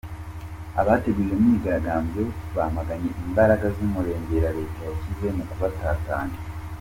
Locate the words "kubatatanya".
5.49-6.39